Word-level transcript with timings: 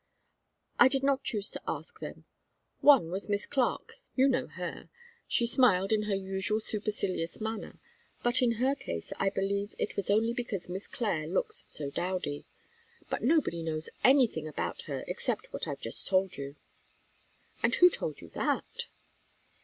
"I 0.79 0.87
did 0.87 1.03
not 1.03 1.21
choose 1.21 1.51
to 1.51 1.61
ask 1.67 1.99
them. 1.99 2.25
One 2.79 3.11
was 3.11 3.29
Miss 3.29 3.45
Clarke 3.45 3.97
you 4.15 4.27
know 4.27 4.47
her. 4.47 4.89
She 5.27 5.45
smiled 5.45 5.91
in 5.91 6.05
her 6.09 6.15
usual 6.15 6.59
supercilious 6.59 7.39
manner, 7.39 7.77
but 8.23 8.41
in 8.41 8.53
her 8.53 8.73
case 8.73 9.13
I 9.19 9.29
believe 9.29 9.75
it 9.77 9.95
was 9.95 10.09
only 10.09 10.33
because 10.33 10.67
Miss 10.69 10.87
Clare 10.87 11.27
looks 11.27 11.67
so 11.69 11.91
dowdy. 11.91 12.45
But 13.11 13.21
nobody 13.21 13.61
knows 13.61 13.89
any 14.03 14.25
thing 14.25 14.47
about 14.47 14.81
her 14.89 15.03
except 15.07 15.53
what 15.53 15.67
I've 15.67 15.81
just 15.81 16.07
told 16.07 16.35
you." 16.35 16.55
"And 17.61 17.75
who 17.75 17.87
told 17.87 18.21
you 18.21 18.29
that?" 18.29 18.85